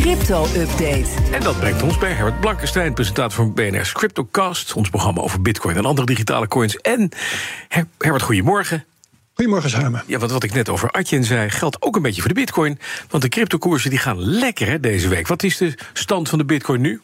[0.00, 1.08] Crypto-update.
[1.32, 5.76] En dat brengt ons bij Herbert Blankenstein, presentator van BNR's CryptoCast, ons programma over Bitcoin
[5.76, 6.76] en andere digitale coins.
[6.76, 7.08] En
[7.68, 8.84] Her- Herbert, goedemorgen.
[9.34, 10.02] Goedemorgen samen.
[10.06, 12.78] Ja, wat, wat ik net over Atjen zei, geldt ook een beetje voor de Bitcoin.
[13.08, 15.26] Want de cryptokoersen die gaan lekker hè, deze week.
[15.26, 17.00] Wat is de stand van de Bitcoin nu?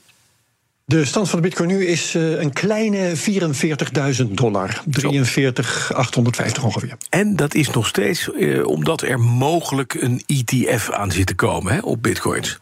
[0.85, 4.83] De stand van de bitcoin nu is eh, een kleine 44.000 dollar.
[5.01, 6.97] 43.850 ongeveer.
[7.09, 11.73] En dat is nog steeds eh, omdat er mogelijk een ETF aan zit te komen
[11.73, 12.59] hè, op Bitcoins.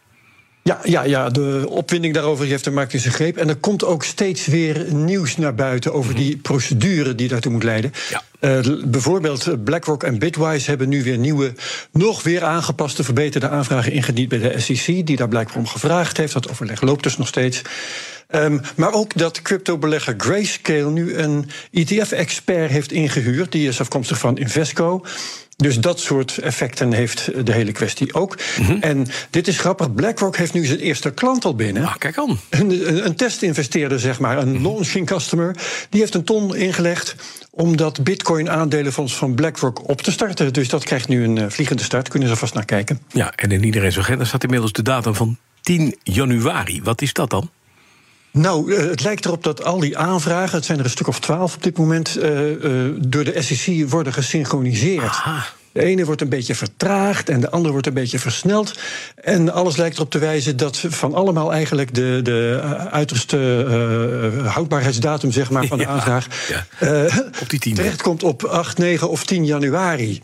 [0.67, 3.37] Ja, ja, ja, de opwinding daarover heeft de markt in zijn greep.
[3.37, 7.63] En er komt ook steeds weer nieuws naar buiten over die procedure die daartoe moet
[7.63, 7.91] leiden.
[8.09, 8.21] Ja.
[8.39, 11.53] Eh, bijvoorbeeld BlackRock en Bitwise hebben nu weer nieuwe,
[11.91, 16.33] nog weer aangepaste, verbeterde aanvragen ingediend bij de SEC, die daar blijkbaar om gevraagd heeft.
[16.33, 17.61] Dat overleg loopt dus nog steeds.
[18.27, 23.51] Ehm, maar ook dat cryptobelegger Grayscale nu een ETF-expert heeft ingehuurd.
[23.51, 25.05] Die is afkomstig van Invesco.
[25.57, 28.37] Dus dat soort effecten heeft de hele kwestie ook.
[28.79, 29.93] En dit is grappig.
[29.93, 31.85] BlackRock heeft nu zijn eerste klant al binnen.
[31.85, 32.39] Ah, kijk aan.
[32.49, 35.55] Een, een, testinvesteerder, zeg maar, een launching customer,
[35.89, 37.15] die heeft een ton ingelegd
[37.51, 40.53] om dat Bitcoin-aandelenfonds van BlackRock op te starten.
[40.53, 42.09] Dus dat krijgt nu een eh, vliegende start.
[42.09, 42.99] Kunnen ze vast naar kijken.
[43.11, 46.81] Ja, en in iedereen's agenda staat inmiddels de datum van 10 januari.
[46.83, 47.49] Wat is dat dan?
[48.35, 51.19] Nou, eh, het lijkt erop dat al die aanvragen, het zijn er een stuk of
[51.19, 55.03] twaalf op dit moment, eh, eh, door de SEC worden gesynchroniseerd.
[55.03, 55.45] Aha.
[55.71, 58.79] De ene wordt een beetje vertraagd en de andere wordt een beetje versneld.
[59.15, 62.59] En alles lijkt erop te wijzen dat van allemaal eigenlijk de, de
[62.91, 63.37] uiterste
[64.45, 66.65] houdbaarheidsdatum zeg maar, van de Ja, aanvraag ja.
[66.79, 67.73] eh, Op die 10.
[67.73, 70.21] terechtkomt op 8, 9 of 10 januari.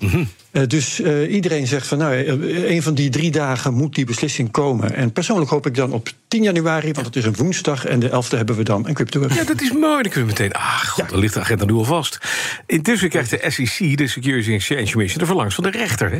[0.51, 4.05] Eh, dus eh, iedereen zegt van nou, eh, een van die drie dagen moet die
[4.05, 4.95] beslissing komen.
[4.95, 8.09] En persoonlijk hoop ik dan op 10 januari, want het is een woensdag en de
[8.09, 9.25] 11e hebben we dan een crypto.
[9.29, 10.01] Ja, dat is mooi.
[10.01, 10.51] Dan kunnen we meteen.
[10.51, 12.17] Ah, god, dan ligt de agenda nu al vast.
[12.65, 16.11] Intussen krijgt de SEC, de Securities and Exchange Commission, de verlangs van de rechter.
[16.11, 16.19] Hè?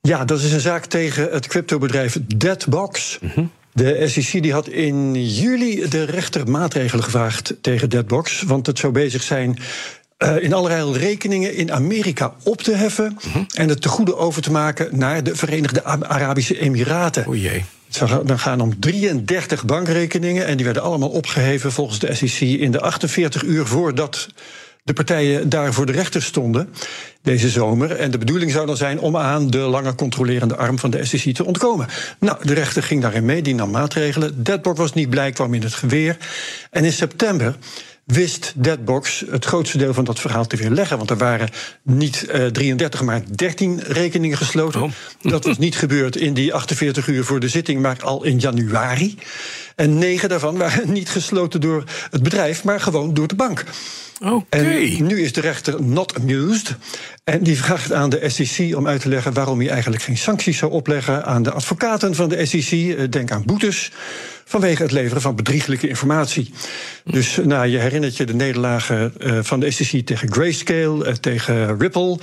[0.00, 3.18] Ja, dat is een zaak tegen het cryptobedrijf Deadbox.
[3.72, 8.42] De SEC die had in juli de rechter maatregelen gevraagd tegen Deadbox.
[8.42, 9.58] Want het zou bezig zijn
[10.22, 13.18] eh, in allerlei rekeningen in Amerika op te heffen.
[13.54, 17.26] En het te goede over te maken naar de Verenigde Arabische Emiraten.
[17.26, 17.64] O jee.
[17.86, 20.46] Het zou dan gaan om 33 bankrekeningen.
[20.46, 24.28] En die werden allemaal opgeheven volgens de SEC in de 48 uur voordat
[24.84, 26.68] de partijen daar voor de rechter stonden
[27.22, 27.96] deze zomer.
[27.96, 31.34] En de bedoeling zou dan zijn om aan de lange controlerende arm van de SEC
[31.34, 31.86] te ontkomen.
[32.18, 34.42] Nou, de rechter ging daarin mee, die nam maatregelen.
[34.42, 36.16] Deadbox was niet blij, kwam in het geweer.
[36.70, 37.56] En in september
[38.04, 40.96] wist Deadbox het grootste deel van dat verhaal te weerleggen.
[40.96, 41.48] Want er waren
[41.82, 44.82] niet eh 33, maar 13 rekeningen gesloten.
[44.82, 44.90] Oh.
[45.20, 49.18] Dat was niet gebeurd in die 48 uur voor de zitting, maar al in januari.
[49.76, 53.64] En negen daarvan waren niet gesloten door het bedrijf, maar gewoon door de bank.
[54.20, 54.56] Oké.
[54.56, 56.76] En nu is de rechter not amused.
[57.24, 60.58] En die vraagt aan de SEC om uit te leggen waarom hij eigenlijk geen sancties
[60.58, 62.72] zou opleggen aan de advocaten van de SEC.
[62.72, 63.90] Eh, Denk aan boetes.
[64.52, 66.54] Vanwege het leveren van bedrieglijke informatie.
[67.04, 71.78] Dus nou, je herinnert je de nederlagen eh, van de SEC tegen Grayscale, eh, tegen
[71.78, 72.18] Ripple.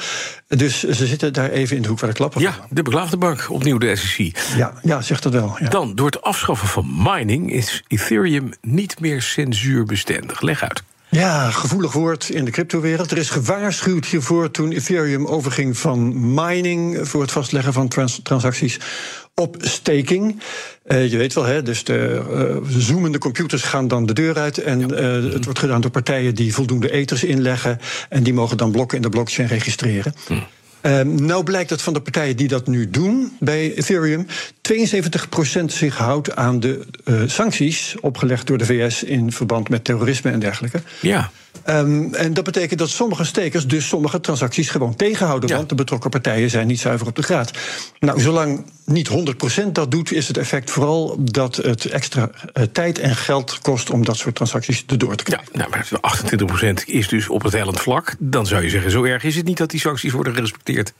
[0.47, 3.49] Dus ze zitten daar even in de hoek waar de klappen Ja, de beklaagde bank,
[3.49, 4.37] opnieuw de SEC.
[4.55, 5.55] Ja, ja, zegt dat wel.
[5.59, 5.69] Ja.
[5.69, 10.41] Dan, door het afschaffen van mining is Ethereum niet meer censuurbestendig.
[10.41, 10.83] Leg uit.
[11.11, 13.11] Ja, gevoelig woord in de cryptowereld.
[13.11, 18.79] Er is gewaarschuwd hiervoor toen Ethereum overging van mining voor het vastleggen van trans- transacties
[19.35, 20.41] op staking.
[20.83, 24.57] Eh, je weet wel, hè, dus de eh, zoomende computers gaan dan de deur uit.
[24.57, 27.79] En eh, het wordt gedaan door partijen die voldoende ethers inleggen.
[28.09, 30.13] En die mogen dan blokken in de blockchain registreren.
[30.81, 34.27] Eh, nou blijkt dat van de partijen die dat nu doen bij Ethereum,
[34.61, 40.31] 72% zich houdt aan de eh, sancties opgelegd door de VS in verband met terrorisme
[40.31, 40.81] en dergelijke.
[41.01, 41.31] Ja.
[41.63, 45.49] Ehm, en dat betekent dat sommige stekers dus sommige transacties gewoon tegenhouden.
[45.49, 45.55] Ja.
[45.55, 47.51] Want de betrokken partijen zijn niet zuiver op de graad.
[47.99, 52.99] Nou, zolang niet 100% dat doet, is het effect vooral dat het extra eh, tijd
[52.99, 55.57] en geld kost om dat soort transacties erdoor te Ja, krijgen.
[55.57, 55.87] nou, maar
[56.81, 58.15] 28% is dus op het hellend vlak.
[58.19, 60.93] Dan zou je zeggen, zo erg is het niet dat die sancties worden gerespecteerd.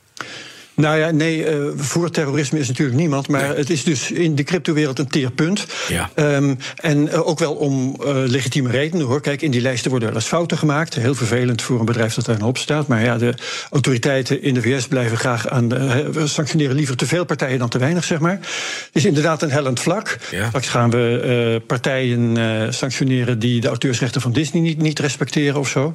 [0.80, 3.28] Nou ja, nee, uh, voor terrorisme is natuurlijk niemand.
[3.28, 5.66] Maar het is dus in de cryptowereld een teerpunt.
[5.88, 6.10] Ja.
[6.14, 9.20] Um, en uh, ook wel om uh, legitieme redenen hoor.
[9.20, 10.94] Kijk, in die lijsten worden wel eens fouten gemaakt.
[10.94, 12.86] Heel vervelend voor een bedrijf dat daarop staat.
[12.86, 13.34] Maar ja, de
[13.70, 15.68] autoriteiten in de VS blijven graag aan.
[16.12, 18.38] we sanctioneren liever te veel partijen dan te weinig, zeg maar.
[18.40, 20.18] Het is inderdaad een hellend vlak.
[20.30, 20.48] Ja.
[20.48, 22.36] Straks gaan we partijen
[22.74, 25.94] sanctioneren die de auteursrechten van Disney niet, niet respecteren of zo.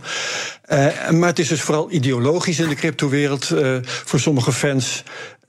[1.11, 3.51] maar het is dus vooral ideologisch in de cryptowereld.
[3.83, 4.74] voor sommige fans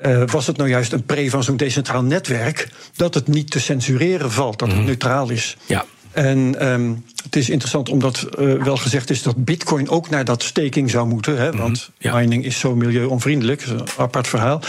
[0.07, 3.61] uh, was het nou juist een pre van zo'n decentraal netwerk dat het niet te
[3.61, 4.87] censureren valt, dat het Mhm.
[4.87, 5.57] neutraal is.
[5.67, 5.85] Ja.
[6.13, 10.43] En um, het is interessant omdat uh, wel gezegd is dat Bitcoin ook naar dat
[10.43, 12.17] staking zou moeten, hè, want ja.
[12.17, 14.61] mining is zo milieuonvriendelijk, is een apart verhaal.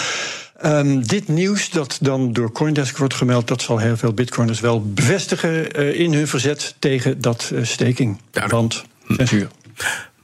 [0.65, 4.91] Um, dit nieuws dat dan door Coindesk wordt gemeld, dat zal heel veel Bitcoiners wel
[4.93, 8.19] bevestigen uh, in hun verzet tegen dat staking.
[8.47, 9.47] Want censuur.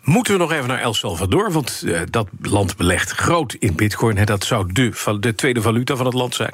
[0.03, 1.51] Moeten we nog even naar El Salvador?
[1.51, 4.17] Want uh, dat land belegt groot in bitcoin.
[4.17, 6.53] Hè, dat zou de, de, tweede valuta van het land zijn.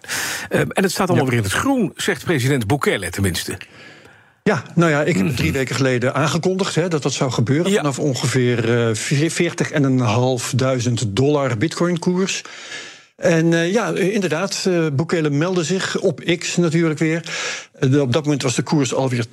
[0.50, 1.32] Uh, en het staat allemaal ja.
[1.32, 3.58] weer in het groen, zegt president Bukele tenminste.
[4.44, 7.72] Ja, nou ja, ik heb drie weken geleden aangekondigd hè, dat dat zou gebeuren.
[7.72, 7.78] Ja.
[7.78, 8.96] Vanaf ongeveer uh,
[11.02, 12.42] 40.500 dollar bitcoin-koers.
[13.20, 17.24] En uh, ja, inderdaad, uh, Bukele meldde zich op X natuurlijk weer.
[17.82, 19.26] Op dat moment was de koers alweer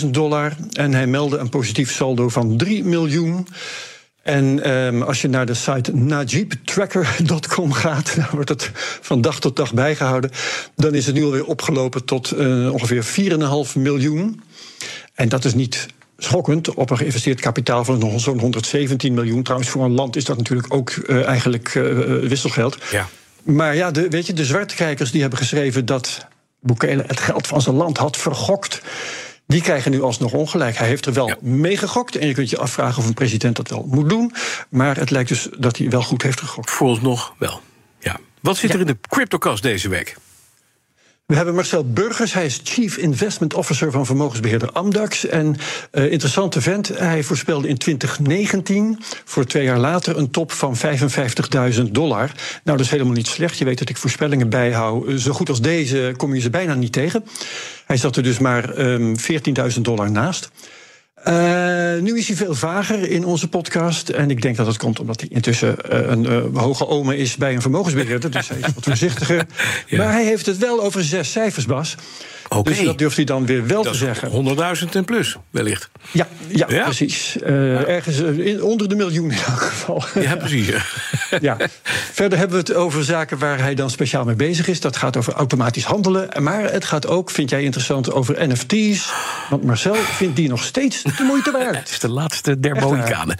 [0.00, 0.52] 42.000 dollar.
[0.72, 3.46] En hij meldde een positief saldo van 3 miljoen.
[4.22, 8.70] En um, als je naar de site najibtracker.com gaat, daar wordt het
[9.00, 10.30] van dag tot dag bijgehouden.
[10.74, 14.42] Dan is het nu alweer opgelopen tot uh, ongeveer 4,5 miljoen.
[15.14, 15.86] En dat is niet
[16.18, 19.42] schokkend op een geïnvesteerd kapitaal van zo'n 117 miljoen.
[19.42, 22.78] Trouwens, voor een land is dat natuurlijk ook uh, eigenlijk uh, wisselgeld.
[22.90, 23.08] Ja.
[23.42, 26.26] Maar ja, de, weet je, de zwartekijkers die hebben geschreven dat
[26.60, 28.82] Bukele het geld van zijn land had vergokt.
[29.46, 30.76] Die krijgen nu alsnog ongelijk.
[30.76, 31.36] Hij heeft er wel Ja.
[31.40, 32.16] mee gegokt.
[32.16, 34.32] En je kunt je afvragen of een president dat wel moet doen.
[34.68, 36.70] Maar het lijkt dus dat hij wel goed heeft gegokt.
[36.70, 37.60] Vooralsnog wel.
[38.00, 38.18] Ja.
[38.40, 38.74] Wat zit Ja.
[38.74, 40.16] er in de CryptoCast deze week?
[41.26, 45.26] We hebben Marcel Burgers, hij is Chief Investment Officer van vermogensbeheerder Amdax.
[45.26, 45.56] En
[45.92, 51.82] uh, interessante vent, hij voorspelde in 2019, voor twee jaar later, een top van 55.000
[51.90, 52.32] dollar.
[52.64, 53.58] Nou, dat is helemaal niet slecht.
[53.58, 55.20] Je weet dat ik voorspellingen bijhoud.
[55.20, 57.24] Zo goed als deze kom je ze bijna niet tegen.
[57.86, 59.14] Hij zat er dus maar um,
[59.74, 60.50] 14.000 dollar naast.
[61.28, 64.08] Uh, nu is hij veel vager in onze podcast.
[64.08, 67.36] En ik denk dat dat komt omdat hij intussen uh, een uh, hoge ome is
[67.36, 68.30] bij een vermogensbeheerder.
[68.30, 69.46] Dus hij is wat voorzichtiger.
[69.86, 69.98] Ja.
[69.98, 71.96] Maar hij heeft het wel over zes cijfers, Bas.
[72.48, 72.70] Oké.
[72.70, 74.30] Dus dat durft hij dan weer wel Dat te zeggen.
[74.46, 75.88] is 100.000 en plus, wellicht.
[76.10, 76.84] Ja, ja, Ja.
[76.84, 77.36] precies.
[77.46, 80.04] Uh, Ergens in, onder de miljoen in elk geval.
[80.20, 80.68] Ja, precies.
[81.40, 81.56] ja.
[82.12, 84.80] Verder hebben we het over zaken waar hij dan speciaal mee bezig is.
[84.80, 86.42] Dat gaat over automatisch handelen.
[86.42, 89.12] Maar het gaat ook, vind jij interessant, over NFT's.
[89.50, 91.76] Want Marcel vindt die nog steeds de moeite waard.
[91.86, 92.74] Het is de laatste der.
[92.76, 93.36] Mohikanen.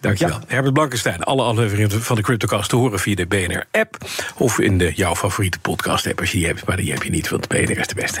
[0.00, 0.36] Dankjewel.
[0.36, 0.44] Ja.
[0.46, 1.22] Herbert Blankenstein.
[1.22, 3.96] Alle afleveringen van de CryptoCast te horen via de BNR-app...
[4.36, 6.66] of in de jouw favoriete podcast-app als je die hebt.
[6.66, 8.20] Maar die heb je niet, want BNR is de beste.